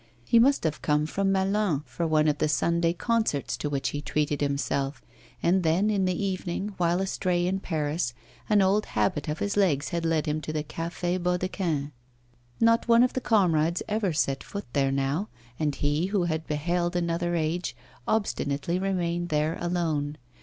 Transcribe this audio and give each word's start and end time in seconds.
He 0.25 0.39
must 0.39 0.63
have 0.63 0.81
come 0.81 1.05
from 1.05 1.31
Melun 1.31 1.83
for 1.85 2.07
one 2.07 2.27
of 2.27 2.39
the 2.39 2.49
Sunday 2.49 2.91
concerts 2.91 3.55
to 3.57 3.69
which 3.69 3.89
he 3.89 4.01
treated 4.01 4.41
himself; 4.41 5.03
and 5.43 5.61
then, 5.61 5.91
in 5.91 6.05
the 6.05 6.25
evening, 6.25 6.73
while 6.77 7.01
astray 7.01 7.45
in 7.45 7.59
Paris, 7.59 8.15
an 8.49 8.63
old 8.63 8.87
habit 8.97 9.27
of 9.27 9.37
his 9.37 9.55
legs 9.55 9.89
had 9.89 10.03
led 10.03 10.25
him 10.25 10.41
to 10.41 10.51
the 10.51 10.63
Café 10.63 11.19
Baudequin. 11.19 11.91
Not 12.59 12.87
one 12.87 13.03
of 13.03 13.13
the 13.13 13.21
comrades 13.21 13.83
ever 13.87 14.11
set 14.11 14.43
foot 14.43 14.65
there 14.73 14.91
now, 14.91 15.29
and 15.59 15.75
he, 15.75 16.07
who 16.07 16.23
had 16.23 16.47
beheld 16.47 16.95
another 16.95 17.35
age, 17.35 17.75
obstinately 18.07 18.79
remained 18.79 19.29
there 19.29 19.55
alone. 19.61 20.17